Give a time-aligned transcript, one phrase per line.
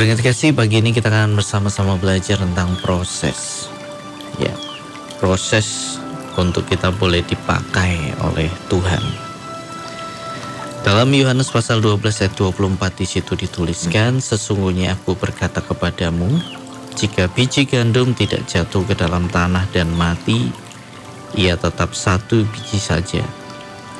[0.00, 3.68] Berkat kasih pagi ini kita akan bersama-sama belajar tentang proses.
[4.40, 4.56] Ya,
[5.20, 6.00] proses
[6.40, 9.04] untuk kita boleh dipakai oleh Tuhan.
[10.88, 16.32] Dalam Yohanes pasal 12 ayat 24 di situ dituliskan, sesungguhnya aku berkata kepadamu,
[16.96, 20.48] jika biji gandum tidak jatuh ke dalam tanah dan mati,
[21.36, 23.20] ia tetap satu biji saja.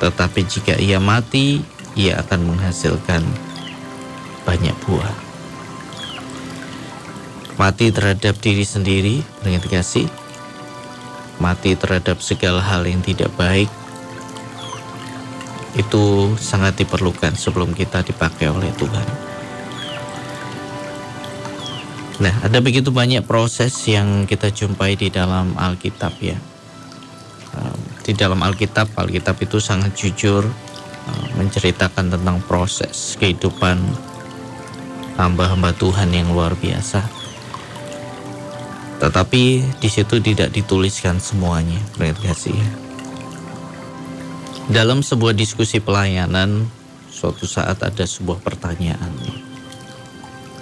[0.01, 1.61] Tetapi jika ia mati,
[1.93, 3.21] ia akan menghasilkan
[4.49, 5.30] banyak buah
[7.59, 10.07] mati terhadap diri sendiri dengan kasih,
[11.41, 13.67] mati terhadap segala hal yang tidak baik,
[15.75, 19.07] itu sangat diperlukan sebelum kita dipakai oleh Tuhan.
[22.21, 26.37] Nah, ada begitu banyak proses yang kita jumpai di dalam Alkitab ya.
[28.01, 30.45] Di dalam Alkitab, Alkitab itu sangat jujur
[31.39, 33.81] menceritakan tentang proses kehidupan
[35.17, 37.20] hamba-hamba Tuhan yang luar biasa.
[39.01, 42.53] Tetapi di situ tidak dituliskan semuanya, kasih.
[44.69, 46.69] Dalam sebuah diskusi pelayanan,
[47.09, 49.09] suatu saat ada sebuah pertanyaan.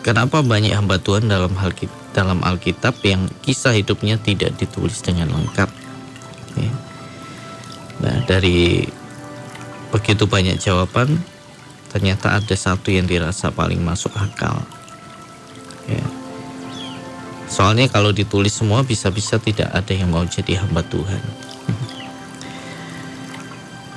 [0.07, 1.75] Kenapa banyak hamba Tuhan dalam hal
[2.15, 5.67] dalam Alkitab yang kisah hidupnya tidak ditulis dengan lengkap?
[7.99, 8.87] Nah, dari
[9.91, 11.19] begitu banyak jawaban,
[11.91, 14.63] ternyata ada satu yang dirasa paling masuk akal.
[15.91, 16.18] Ya
[17.49, 21.19] Soalnya kalau ditulis semua bisa-bisa tidak ada yang mau jadi hamba Tuhan.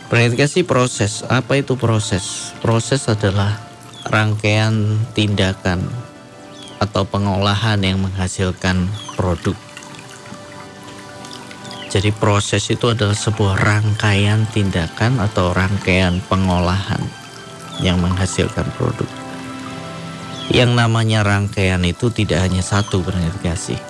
[0.09, 1.25] Perhatikan proses.
[1.25, 2.53] Apa itu proses?
[2.61, 3.57] Proses adalah
[4.09, 5.89] rangkaian tindakan
[6.81, 9.57] atau pengolahan yang menghasilkan produk.
[11.93, 17.05] Jadi proses itu adalah sebuah rangkaian tindakan atau rangkaian pengolahan
[17.85, 19.22] yang menghasilkan produk.
[20.51, 23.81] Yang namanya rangkaian itu tidak hanya satu berarti kasih.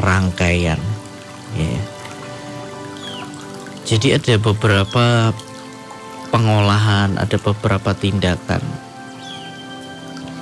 [0.00, 0.80] Rangkaian.
[1.52, 1.80] Ya.
[3.84, 5.36] Jadi ada beberapa
[6.32, 8.64] pengolahan, ada beberapa tindakan.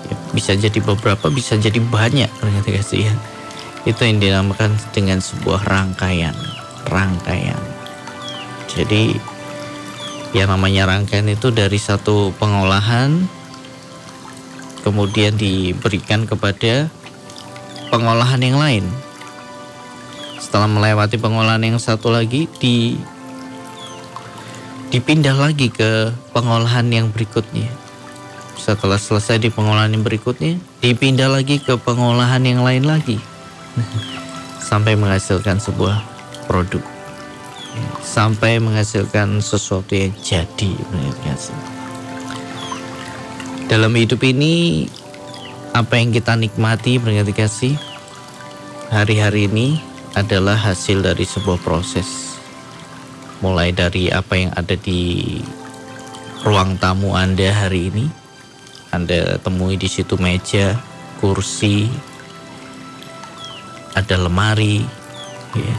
[0.07, 3.15] Ya, bisa jadi beberapa, bisa jadi banyak berarti kasih ya.
[3.83, 6.37] Itu yang dinamakan dengan sebuah rangkaian.
[6.87, 7.59] Rangkaian.
[8.71, 9.19] Jadi
[10.31, 13.40] yang namanya rangkaian itu dari satu pengolahan
[14.81, 16.89] kemudian diberikan kepada
[17.93, 18.85] pengolahan yang lain.
[20.41, 22.97] Setelah melewati pengolahan yang satu lagi di
[24.91, 27.71] dipindah lagi ke pengolahan yang berikutnya.
[28.59, 33.17] Setelah selesai di pengolahan yang berikutnya, dipindah lagi ke pengolahan yang lain lagi.
[34.71, 36.03] Sampai menghasilkan sebuah
[36.51, 36.83] produk.
[38.03, 40.75] Sampai menghasilkan sesuatu yang jadi.
[43.71, 44.83] Dalam hidup ini
[45.71, 47.75] apa yang kita nikmati berarti kasih
[48.91, 49.79] hari-hari ini
[50.19, 52.35] adalah hasil dari sebuah proses.
[53.39, 55.39] Mulai dari apa yang ada di
[56.43, 58.11] ruang tamu Anda hari ini.
[58.91, 60.75] Anda temui di situ meja,
[61.23, 61.87] kursi,
[63.95, 64.83] ada lemari,
[65.55, 65.77] ya.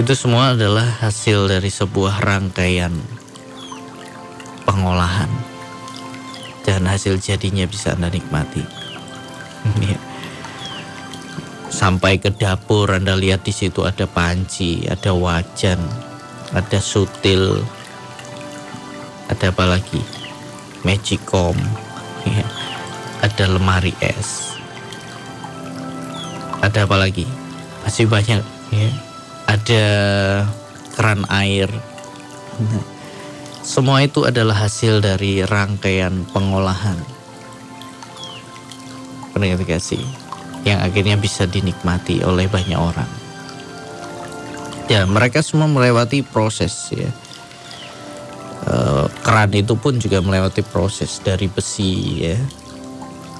[0.00, 2.96] Itu semua adalah hasil dari sebuah rangkaian
[4.64, 5.51] pengolahan
[6.62, 8.62] dan hasil jadinya bisa Anda nikmati.
[9.82, 9.98] Ya.
[11.72, 15.78] Sampai ke dapur Anda lihat di situ ada panci, ada wajan,
[16.54, 17.62] ada sutil,
[19.30, 20.02] ada apa lagi?
[20.82, 21.54] Magicom,
[22.26, 22.46] ya.
[23.22, 24.58] ada lemari es,
[26.58, 27.26] ada apa lagi?
[27.86, 28.90] Masih banyak, ya.
[29.50, 29.84] Ada
[30.94, 31.70] keran air.
[32.62, 32.91] Nah,
[33.62, 36.98] semua itu adalah hasil dari rangkaian pengolahan.
[39.42, 40.02] Kasih
[40.62, 43.10] yang akhirnya bisa dinikmati oleh banyak orang.
[44.86, 47.10] Ya, mereka semua melewati proses ya.
[48.66, 48.74] E,
[49.22, 52.38] keran itu pun juga melewati proses dari besi ya,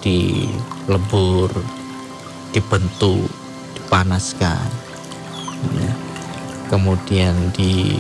[0.03, 1.51] dilebur,
[2.51, 3.31] dibentuk,
[3.79, 4.71] dipanaskan,
[5.79, 5.93] ya.
[6.67, 7.99] kemudian di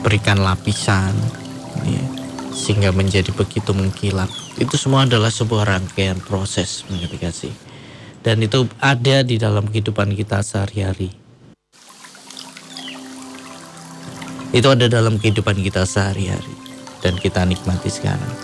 [0.00, 1.12] berikan lapisan
[1.84, 2.04] ya,
[2.52, 4.28] sehingga menjadi begitu mengkilap
[4.60, 6.84] itu semua adalah sebuah rangkaian proses
[7.20, 7.52] kasih
[8.20, 11.08] dan itu ada di dalam kehidupan kita sehari-hari.
[14.50, 16.54] Itu ada dalam kehidupan kita sehari-hari
[17.00, 18.34] dan kita nikmati sekarang.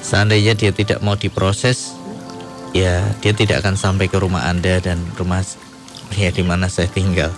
[0.00, 1.92] Seandainya dia tidak mau diproses
[2.70, 5.42] ya dia tidak akan sampai ke rumah anda dan rumah
[6.14, 7.34] ya di mana saya tinggal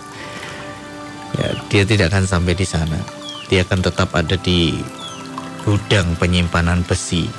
[1.37, 2.97] ya, dia tidak akan sampai di sana.
[3.49, 4.77] Dia akan tetap ada di
[5.65, 7.29] gudang penyimpanan besi.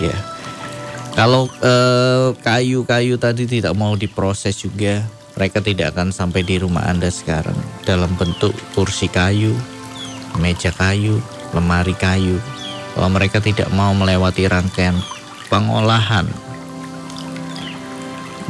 [0.00, 0.14] ya.
[1.14, 5.06] Kalau eh, kayu-kayu tadi tidak mau diproses juga,
[5.38, 7.54] mereka tidak akan sampai di rumah Anda sekarang
[7.86, 9.54] dalam bentuk kursi kayu,
[10.42, 11.22] meja kayu,
[11.54, 12.38] lemari kayu.
[12.94, 14.94] Kalau mereka tidak mau melewati rangkaian
[15.50, 16.26] pengolahan,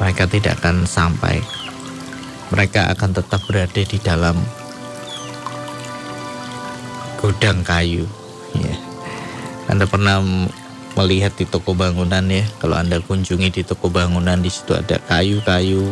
[0.00, 1.40] mereka tidak akan sampai.
[2.54, 4.38] Mereka akan tetap berada di dalam
[7.18, 8.06] gudang kayu.
[8.54, 8.78] Ya.
[9.66, 10.22] Anda pernah
[10.94, 12.46] melihat di toko bangunan ya.
[12.62, 15.90] Kalau Anda kunjungi di toko bangunan di situ ada kayu-kayu,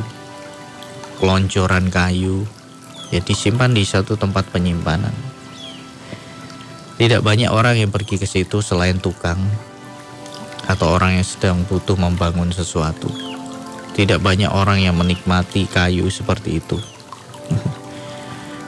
[1.18, 2.46] keloncoran kayu,
[3.10, 5.14] ya disimpan di satu tempat penyimpanan.
[6.94, 9.42] Tidak banyak orang yang pergi ke situ selain tukang
[10.70, 13.31] atau orang yang sedang butuh membangun sesuatu.
[13.92, 16.80] Tidak banyak orang yang menikmati kayu seperti itu.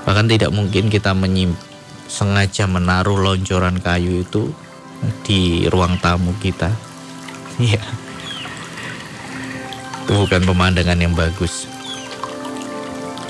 [0.04, 1.72] Bahkan tidak mungkin kita menyimpan
[2.14, 4.52] sengaja menaruh loncoran kayu itu
[5.24, 6.70] di ruang tamu kita.
[7.54, 7.78] Iya.
[10.02, 11.70] Itu bukan pemandangan yang bagus.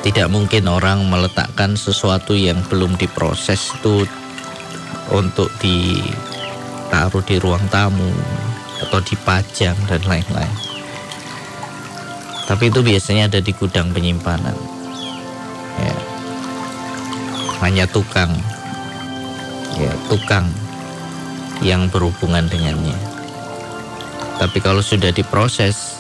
[0.01, 4.09] Tidak mungkin orang meletakkan sesuatu yang belum diproses itu
[5.13, 8.09] untuk ditaruh di ruang tamu
[8.81, 10.74] atau dipajang dan lain-lain.
[12.45, 14.57] Tapi itu biasanya ada di gudang penyimpanan.
[15.81, 15.97] Ya.
[17.65, 18.31] Hanya tukang.
[19.75, 20.47] Ya, tukang
[21.65, 22.95] yang berhubungan dengannya.
[24.37, 25.99] Tapi kalau sudah diproses,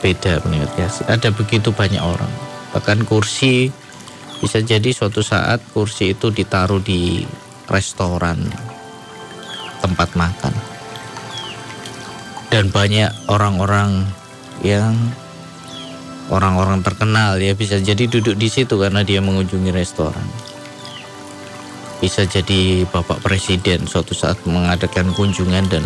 [0.00, 0.88] beda menurut ya.
[1.06, 2.32] Ada begitu banyak orang.
[2.72, 3.68] Bahkan kursi
[4.40, 7.28] bisa jadi suatu saat kursi itu ditaruh di
[7.68, 8.40] restoran
[9.84, 10.54] tempat makan.
[12.50, 14.02] Dan banyak orang-orang
[14.64, 14.96] yang
[16.30, 20.24] orang-orang terkenal ya bisa jadi duduk di situ karena dia mengunjungi restoran
[22.00, 25.84] bisa jadi Bapak Presiden suatu saat mengadakan kunjungan dan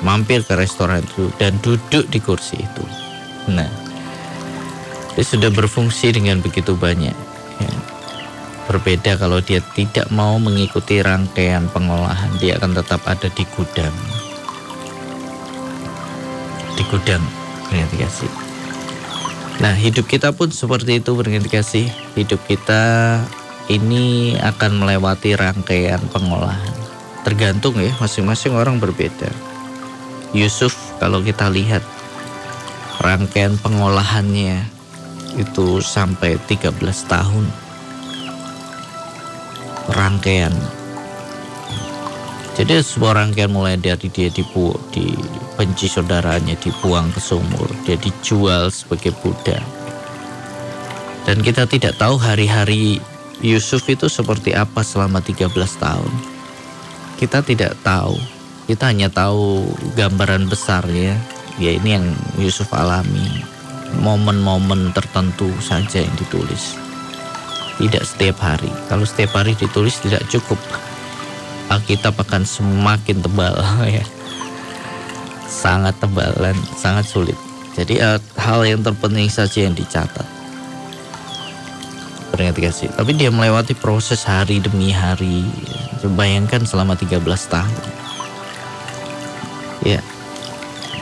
[0.00, 2.84] mampir ke restoran itu dan duduk di kursi itu.
[3.52, 3.68] Nah,
[5.12, 7.12] dia sudah berfungsi dengan begitu banyak.
[7.60, 7.72] Ya.
[8.64, 13.92] Berbeda kalau dia tidak mau mengikuti rangkaian pengolahan, dia akan tetap ada di gudang.
[16.74, 17.22] Di gudang,
[17.68, 18.32] kasih.
[19.64, 21.16] Nah, hidup kita pun seperti itu
[21.48, 21.88] kasih.
[22.12, 23.16] Hidup kita
[23.72, 26.76] ini akan melewati rangkaian pengolahan.
[27.24, 29.32] Tergantung ya, masing-masing orang berbeda.
[30.36, 31.80] Yusuf kalau kita lihat
[33.00, 34.68] rangkaian pengolahannya
[35.40, 36.76] itu sampai 13
[37.08, 37.48] tahun.
[39.96, 40.52] Rangkaian.
[42.52, 44.76] Jadi sebuah rangkaian mulai dari dia dibu
[45.54, 49.62] dibenci saudaranya, dibuang ke sumur, dia dijual sebagai budak.
[51.30, 52.98] Dan kita tidak tahu hari-hari
[53.38, 56.12] Yusuf itu seperti apa selama 13 tahun.
[57.22, 58.18] Kita tidak tahu.
[58.66, 59.62] Kita hanya tahu
[59.94, 61.14] gambaran besarnya.
[61.62, 63.46] Ya ini yang Yusuf alami.
[64.02, 66.74] Momen-momen tertentu saja yang ditulis.
[67.78, 68.68] Tidak setiap hari.
[68.90, 70.58] Kalau setiap hari ditulis tidak cukup.
[71.70, 73.54] Alkitab akan semakin tebal
[73.86, 74.04] ya.
[75.64, 77.38] Sangat tebal dan sangat sulit.
[77.72, 80.34] Jadi uh, hal yang terpenting saja yang dicatat
[82.52, 82.90] kasih.
[82.92, 85.46] Tapi dia melewati proses hari demi hari.
[86.04, 87.74] Bayangkan selama 13 tahun.
[89.86, 90.00] Ya.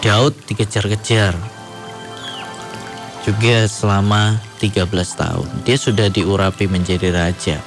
[0.03, 1.35] Daud dikejar-kejar.
[3.23, 5.47] Juga selama 13 tahun.
[5.67, 7.59] Dia sudah diurapi menjadi raja.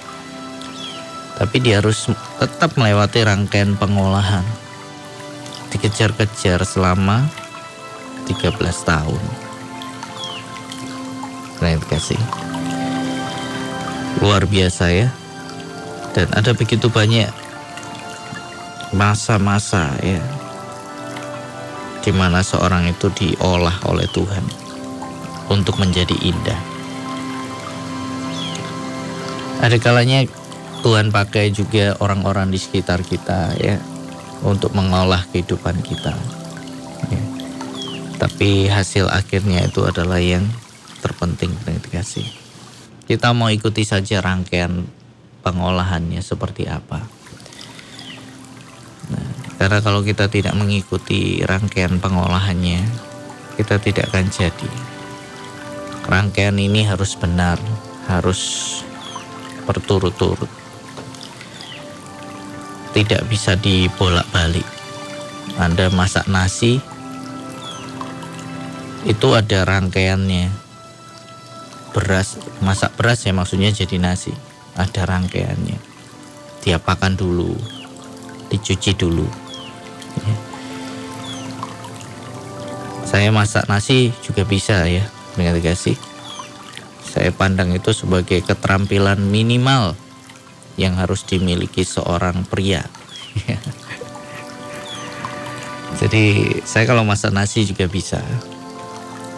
[1.35, 2.07] Tapi dia harus
[2.39, 4.43] tetap melewati rangkaian pengolahan.
[5.75, 7.27] Dikejar-kejar selama
[8.24, 8.55] 13
[8.88, 9.24] tahun.
[11.60, 12.20] Terima kasih
[14.24, 15.12] luar biasa ya
[16.15, 17.27] dan ada begitu banyak
[18.96, 20.24] masa-masa ya
[22.00, 24.46] di mana seorang itu diolah oleh Tuhan
[25.51, 26.62] untuk menjadi indah.
[29.60, 30.24] Ada kalanya
[30.86, 33.82] Tuhan pakai juga orang-orang di sekitar kita ya
[34.45, 36.13] untuk mengolah kehidupan kita.
[37.09, 37.23] Ya.
[38.21, 40.45] Tapi hasil akhirnya itu adalah yang
[41.01, 42.25] terpenting terima kasih.
[43.05, 44.85] Kita mau ikuti saja rangkaian
[45.45, 47.05] pengolahannya seperti apa.
[49.13, 49.29] Nah,
[49.61, 52.81] karena kalau kita tidak mengikuti rangkaian pengolahannya,
[53.61, 54.71] kita tidak akan jadi.
[56.05, 57.61] Rangkaian ini harus benar,
[58.09, 58.41] harus
[59.69, 60.64] berturut-turut.
[62.95, 64.63] Tidak bisa dibolak-balik.
[65.59, 66.79] Anda masak nasi,
[69.03, 70.47] itu ada rangkaiannya.
[71.91, 74.31] Beras masak beras ya maksudnya jadi nasi.
[74.79, 75.75] Ada rangkaiannya.
[76.63, 77.51] Diapakan dulu
[78.47, 79.27] dicuci dulu.
[80.15, 80.35] Ya.
[83.15, 85.55] saya masak nasi juga bisa ya dengan
[87.05, 89.95] saya pandang itu sebagai keterampilan minimal
[90.75, 92.84] yang harus dimiliki seorang pria.
[96.00, 98.20] Jadi saya kalau masak nasi juga bisa.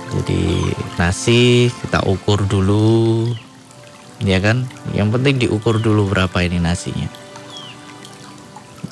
[0.07, 3.29] Jadi nasi kita ukur dulu
[4.25, 4.65] ya kan?
[4.97, 7.09] Yang penting diukur dulu berapa ini nasinya.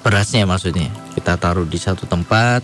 [0.05, 0.93] Berasnya maksudnya.
[1.17, 2.61] Kita taruh di satu tempat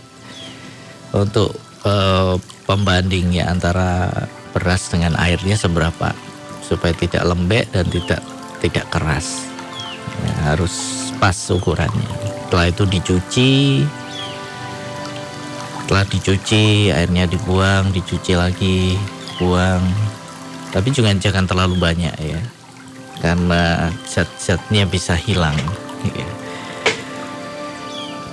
[1.18, 2.38] untuk uh,
[2.70, 4.08] pembandingnya antara
[4.54, 6.14] beras dengan airnya seberapa
[6.62, 8.22] supaya tidak lembek dan tidak
[8.62, 9.51] tidak keras
[10.42, 10.74] harus
[11.22, 12.10] pas ukurannya.
[12.50, 13.52] Setelah itu dicuci.
[15.86, 18.98] Setelah dicuci airnya dibuang dicuci lagi
[19.38, 19.84] buang.
[20.72, 22.42] Tapi juga jangan terlalu banyak ya
[23.22, 25.56] karena zat-zatnya bisa hilang
[26.10, 26.30] ya.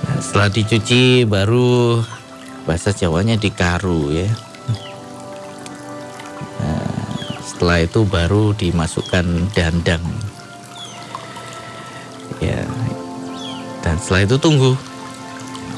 [0.03, 2.01] nah, setelah dicuci baru
[2.65, 4.29] bahasa Jawanya dikaru ya.
[6.59, 6.89] Nah,
[7.45, 10.01] setelah itu baru dimasukkan dandang
[13.99, 14.73] setelah itu tunggu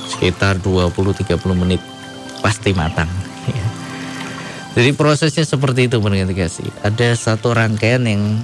[0.08, 1.82] sekitar 20-30 menit
[2.46, 3.10] pasti matang
[3.50, 3.66] ya.
[4.72, 6.70] Jadi prosesnya seperti itu kasih.
[6.80, 8.40] Ada satu rangkaian yang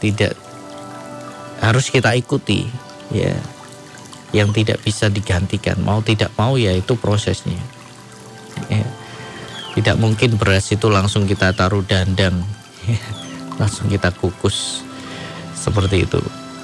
[0.00, 0.32] tidak
[1.60, 2.64] harus kita ikuti,
[3.12, 3.36] ya,
[4.32, 5.76] yang tidak bisa digantikan.
[5.84, 7.60] Mau tidak mau ya itu prosesnya.
[8.72, 8.86] Ya.
[9.76, 12.34] Tidak mungkin beras itu langsung kita taruh dandang,
[12.88, 12.98] ya.
[13.60, 14.82] langsung kita kukus
[15.52, 16.18] seperti itu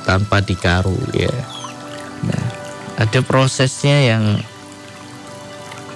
[0.08, 1.30] tanpa dikaru, ya.
[2.94, 4.38] Ada prosesnya yang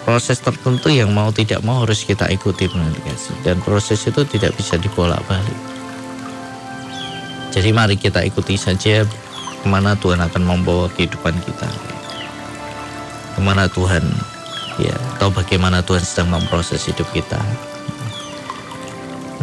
[0.08, 4.80] proses tertentu yang mau tidak mau harus kita ikuti kasih dan proses itu tidak bisa
[4.80, 5.60] dibolak-balik.
[7.52, 9.04] Jadi mari kita ikuti saja
[9.60, 11.68] ke mana Tuhan akan membawa kehidupan kita.
[13.36, 14.00] Ke mana Tuhan
[14.80, 17.38] ya atau bagaimana Tuhan sedang memproses hidup kita.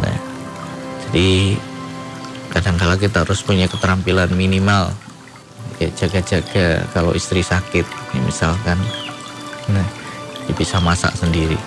[0.02, 0.18] Nah,
[1.08, 1.54] jadi
[2.52, 4.90] kadang-kala kita harus punya keterampilan minimal
[5.76, 8.78] ya jaga-jaga kalau istri sakit ya misalkan.
[9.68, 9.86] Nah,
[10.46, 11.58] dia bisa masak sendiri.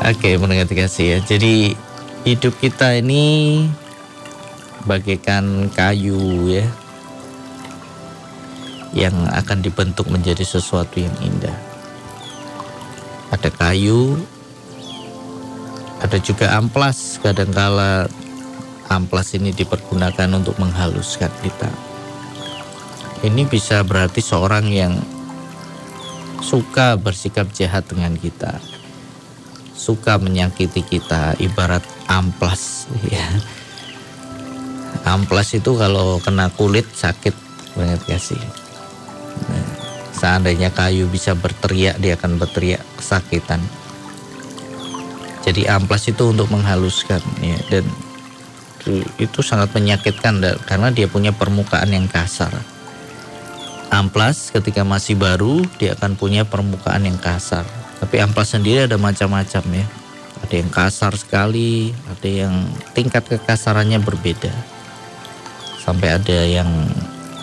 [0.00, 1.18] Oke, mendengar kasih ya.
[1.20, 1.76] Jadi
[2.24, 3.68] hidup kita ini
[4.88, 6.64] bagaikan kayu ya
[8.90, 11.54] yang akan dibentuk menjadi sesuatu yang indah.
[13.30, 14.18] Ada kayu,
[16.02, 17.20] ada juga amplas.
[17.22, 18.10] Kadangkala
[18.90, 21.70] amplas ini dipergunakan untuk menghaluskan kita.
[23.22, 24.98] Ini bisa berarti seorang yang
[26.42, 28.58] suka bersikap jahat dengan kita,
[29.78, 32.90] suka menyakiti kita, ibarat amplas.
[33.14, 33.24] Ya.
[35.06, 37.32] Amplas itu kalau kena kulit sakit
[37.72, 38.42] banget kasih.
[39.48, 39.66] Nah,
[40.12, 43.62] seandainya kayu bisa berteriak, dia akan berteriak kesakitan.
[45.40, 47.86] Jadi amplas itu untuk menghaluskan ya dan
[49.20, 52.52] itu sangat menyakitkan karena dia punya permukaan yang kasar
[53.90, 57.66] amplas ketika masih baru dia akan punya permukaan yang kasar.
[57.98, 59.86] Tapi amplas sendiri ada macam-macam ya.
[60.40, 62.54] Ada yang kasar sekali, ada yang
[62.96, 64.54] tingkat kekasarannya berbeda.
[65.84, 66.70] Sampai ada yang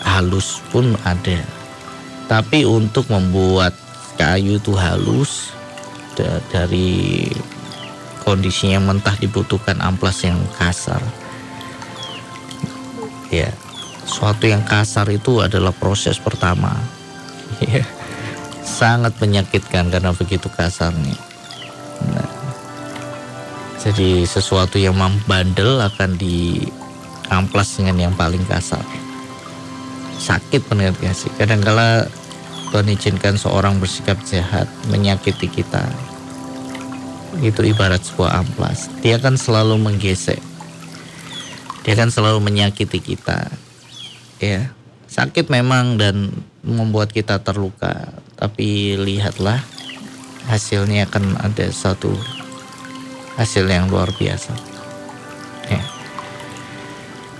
[0.01, 1.37] halus pun ada.
[2.25, 3.77] Tapi untuk membuat
[4.17, 5.53] kayu itu halus
[6.49, 7.29] dari
[8.25, 10.99] kondisi yang mentah dibutuhkan amplas yang kasar.
[13.27, 13.51] Ya,
[14.07, 16.71] suatu yang kasar itu adalah proses pertama.
[17.63, 17.83] Ya,
[18.63, 21.15] sangat menyakitkan karena begitu kasarnya.
[22.13, 22.29] Nah,
[23.81, 28.83] jadi sesuatu yang membandel akan diamplas dengan yang paling kasar.
[30.17, 31.31] Sakit benar sih.
[31.39, 32.07] Kadang-kala
[32.67, 35.87] Tuhan izinkan seorang bersikap jahat, menyakiti kita.
[37.39, 38.91] Itu ibarat sebuah amplas.
[38.99, 40.46] Dia akan selalu menggesek.
[41.87, 43.47] Dia akan selalu menyakiti kita.
[44.43, 44.75] Ya
[45.07, 46.29] sakit memang dan
[46.61, 48.11] membuat kita terluka.
[48.37, 49.63] Tapi lihatlah
[50.45, 52.13] hasilnya akan ada satu
[53.39, 54.53] hasil yang luar biasa.
[55.71, 55.81] Ya.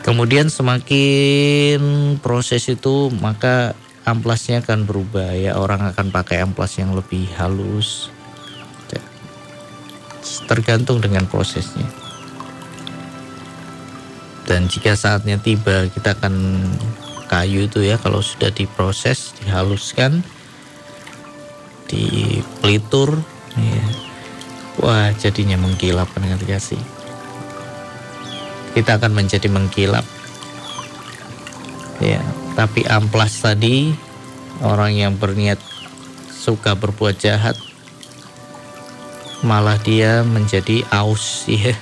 [0.02, 3.76] Kemudian semakin proses itu maka
[4.08, 5.60] amplasnya akan berubah ya.
[5.60, 8.10] Orang akan pakai amplas yang lebih halus.
[8.90, 9.04] Ya.
[10.48, 12.07] tergantung dengan prosesnya
[14.48, 16.64] dan jika saatnya tiba kita akan
[17.28, 18.00] kayu itu ya.
[18.00, 20.24] Kalau sudah diproses dihaluskan
[21.92, 23.20] dipelitur
[23.60, 23.86] ya.
[24.80, 26.80] wah jadinya mengkilap dengan kasih
[28.76, 30.04] kita akan menjadi mengkilap.
[31.98, 32.22] Ya
[32.58, 33.94] tapi amplas tadi
[34.66, 35.62] orang yang berniat
[36.34, 37.54] suka berbuat jahat
[39.46, 41.78] malah dia menjadi aus ya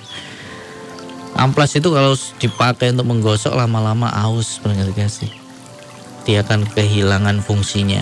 [1.35, 5.45] amplas itu kalau dipakai untuk menggosok lama-lama aus benar sih
[6.25, 8.01] dia akan kehilangan fungsinya.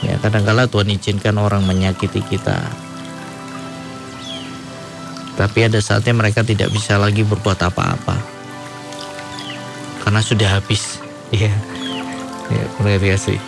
[0.00, 2.56] Ya kadang-kala Tuhan izinkan orang menyakiti kita.
[5.36, 8.16] Tapi ada saatnya mereka tidak bisa lagi berbuat apa-apa.
[10.02, 10.98] Karena sudah habis.
[11.34, 11.50] Ya
[12.52, 13.40] ya benar sih?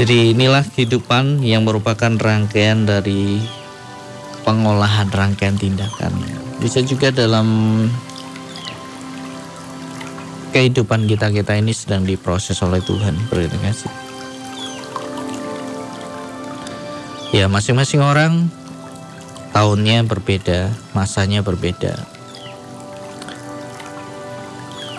[0.00, 3.44] Jadi inilah kehidupan yang merupakan rangkaian dari
[4.46, 6.16] pengolahan rangkaian tindakan.
[6.62, 7.44] Bisa juga dalam
[10.54, 13.18] kehidupan kita kita ini sedang diproses oleh Tuhan.
[13.26, 13.90] Berterima kasih.
[17.34, 18.46] Ya masing-masing orang
[19.50, 21.98] tahunnya berbeda, masanya berbeda.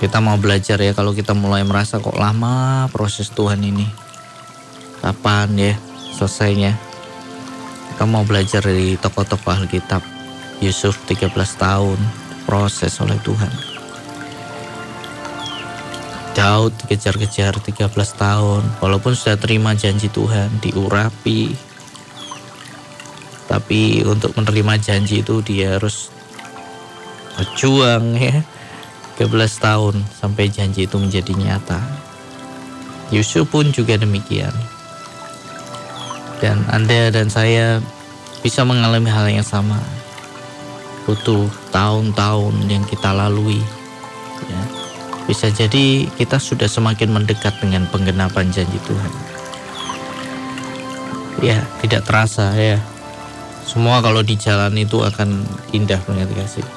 [0.04, 3.88] Kita mau belajar ya kalau kita mulai merasa kok lama proses Tuhan ini
[5.00, 5.76] kapan ya
[6.16, 6.76] selesainya
[7.92, 10.13] kita mau belajar dari tokoh-tokoh Alkitab
[10.62, 11.98] Yusuf 13 tahun
[12.46, 13.74] proses oleh Tuhan.
[16.34, 21.54] Daud dikejar-kejar 13 tahun walaupun sudah terima janji Tuhan diurapi.
[23.46, 26.10] Tapi untuk menerima janji itu dia harus
[27.38, 28.42] berjuang ya.
[29.22, 29.30] 13
[29.62, 31.78] tahun sampai janji itu menjadi nyata.
[33.14, 34.54] Yusuf pun juga demikian.
[36.42, 37.78] Dan Anda dan saya
[38.42, 39.78] bisa mengalami hal yang sama.
[41.04, 43.60] Butuh tahun-tahun yang kita lalui.
[44.48, 44.62] Ya.
[45.24, 49.14] Bisa jadi kita sudah semakin mendekat dengan penggenapan janji Tuhan.
[51.44, 52.80] Ya, tidak terasa ya.
[53.68, 56.68] Semua kalau di jalan itu akan indah mengerti kasih.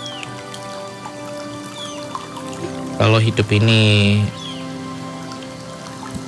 [2.97, 4.25] Kalau hidup ini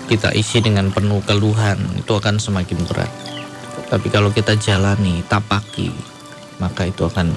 [0.08, 3.08] kita isi dengan penuh keluhan, itu akan semakin berat.
[3.88, 5.88] Tapi kalau kita jalani, tapaki,
[6.60, 7.32] maka itu akan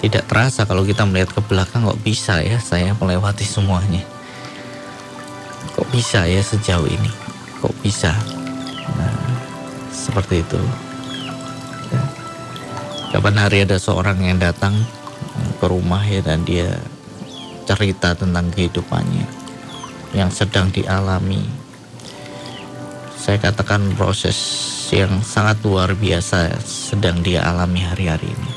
[0.00, 4.00] tidak terasa kalau kita melihat ke belakang kok bisa ya saya melewati semuanya.
[5.76, 7.10] Kok bisa ya sejauh ini?
[7.60, 8.08] Kok bisa?
[8.96, 9.16] Nah,
[9.92, 10.60] seperti itu.
[13.12, 14.72] Kapan hari ada seorang yang datang
[15.60, 16.80] ke rumah ya dan dia
[17.68, 19.28] cerita tentang kehidupannya
[20.16, 21.44] yang sedang dialami.
[23.20, 24.38] Saya katakan proses
[24.96, 28.52] yang sangat luar biasa sedang dia alami hari-hari ini.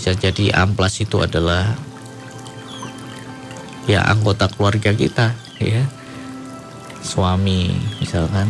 [0.00, 1.76] Bisa jadi amplas itu adalah
[3.84, 5.84] ya anggota keluarga kita, ya.
[7.04, 7.68] Suami
[8.00, 8.48] misalkan.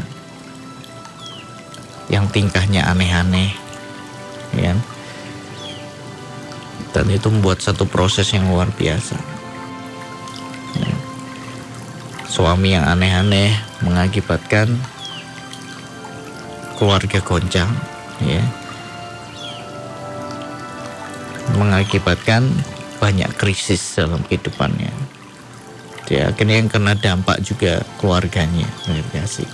[2.06, 3.50] Yang tingkahnya aneh-aneh,
[4.54, 4.78] ya.
[6.94, 9.18] Dan itu membuat satu proses yang luar biasa.
[12.30, 14.70] Suami yang aneh-aneh mengakibatkan
[16.78, 17.74] keluarga goncang
[18.22, 18.38] ya
[21.80, 22.44] mengakibatkan
[23.00, 24.92] banyak krisis dalam kehidupannya.
[26.04, 28.68] Dia akhirnya yang kena dampak juga keluarganya
[29.16, 29.48] kasih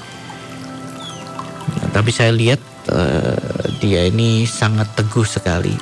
[1.79, 2.59] nah, tapi saya lihat
[2.91, 5.77] uh, dia ini sangat teguh sekali.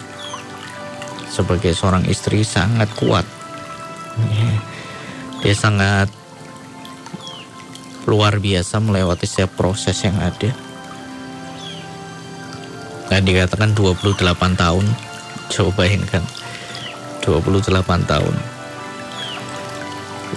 [1.32, 3.24] Sebagai seorang istri sangat kuat.
[4.14, 4.52] Ya.
[5.42, 6.06] dia sangat
[8.06, 10.52] luar biasa melewati setiap proses yang ada.
[13.08, 14.20] Nah dikatakan 28
[14.54, 14.86] tahun.
[15.54, 16.22] Coba bayangkan
[17.24, 17.72] 28
[18.04, 18.36] tahun.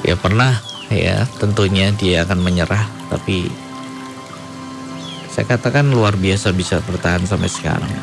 [0.08, 0.56] Ya pernah
[0.88, 3.50] ya tentunya dia akan menyerah Tapi
[5.34, 7.94] saya katakan luar biasa bisa bertahan sampai sekarang.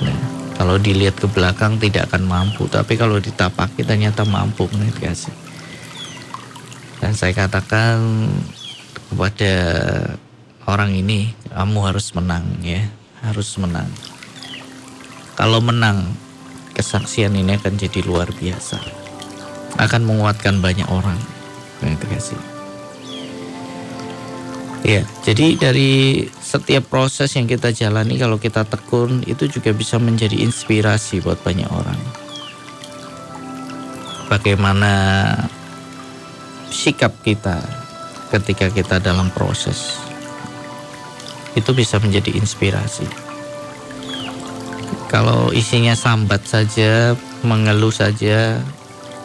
[0.00, 0.20] Nah,
[0.56, 5.34] Kalau dilihat ke belakang tidak akan mampu Tapi kalau ditapaki ternyata mampu kasih
[7.02, 8.30] Dan saya katakan
[9.12, 9.52] kepada
[10.64, 12.82] orang ini kamu harus menang ya
[13.24, 13.88] harus menang.
[15.34, 16.12] Kalau menang
[16.74, 18.82] kesaksian ini akan jadi luar biasa.
[19.78, 21.18] Akan menguatkan banyak orang.
[21.80, 22.54] Terima kasih
[24.84, 30.44] ya jadi dari setiap proses yang kita jalani kalau kita tekun itu juga bisa menjadi
[30.44, 31.96] inspirasi buat banyak orang.
[34.28, 34.92] Bagaimana
[36.68, 37.64] sikap kita
[38.28, 39.96] ketika kita dalam proses
[41.56, 43.23] itu bisa menjadi inspirasi.
[45.08, 47.14] Kalau isinya sambat saja,
[47.46, 48.58] mengeluh saja,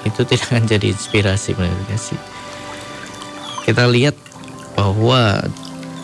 [0.05, 1.57] itu tidak akan jadi inspirasi
[1.97, 2.19] sih.
[3.65, 4.15] Kita lihat
[4.77, 5.43] bahwa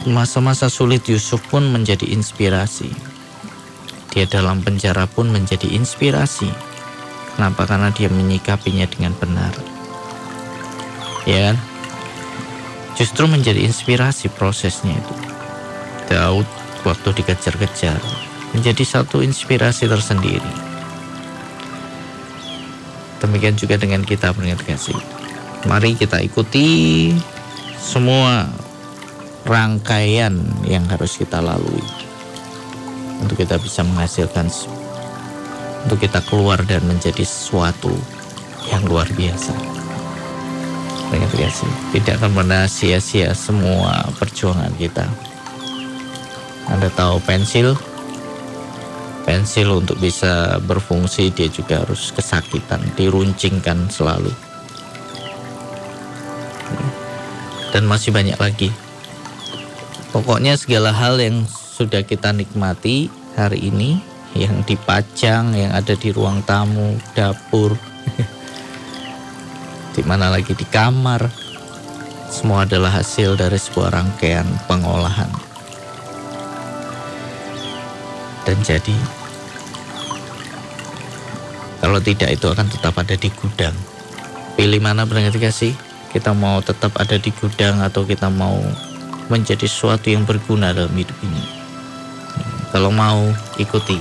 [0.09, 2.89] masa-masa sulit Yusuf pun menjadi inspirasi.
[4.15, 6.47] Dia dalam penjara pun menjadi inspirasi.
[7.35, 7.67] Kenapa?
[7.67, 9.51] Karena dia menyikapinya dengan benar.
[11.27, 11.57] Ya kan?
[12.95, 15.15] justru menjadi inspirasi prosesnya itu.
[16.07, 16.47] Daud
[16.87, 17.99] waktu dikejar-kejar
[18.53, 20.53] menjadi satu inspirasi tersendiri.
[23.23, 24.97] Demikian juga dengan kita pendengar kasih.
[25.65, 27.09] Mari kita ikuti
[27.81, 28.45] semua
[29.49, 31.85] rangkaian yang harus kita lalui
[33.21, 34.51] untuk kita bisa menghasilkan
[35.85, 37.93] untuk kita keluar dan menjadi sesuatu
[38.73, 39.53] yang luar biasa.
[41.13, 45.05] Ingat kasih, tidak akan pernah sia-sia semua perjuangan kita.
[46.67, 47.77] Anda tahu pensil?
[49.25, 54.29] Pensil untuk bisa berfungsi dia juga harus kesakitan, diruncingkan selalu.
[57.73, 58.69] Dan masih banyak lagi.
[60.13, 63.99] Pokoknya segala hal yang sudah kita nikmati hari ini
[64.31, 67.73] yang dipajang, yang ada di ruang tamu, dapur,
[69.95, 71.27] di mana lagi di kamar.
[72.31, 75.44] Semua adalah hasil dari sebuah rangkaian pengolahan.
[78.45, 78.93] Dan jadi,
[81.81, 83.73] kalau tidak itu akan tetap ada di gudang.
[84.55, 85.73] Pilih mana berarti kasih?
[86.13, 88.55] Kita mau tetap ada di gudang atau kita mau
[89.27, 91.43] menjadi sesuatu yang berguna dalam hidup ini.
[92.71, 93.97] Kalau mau ikuti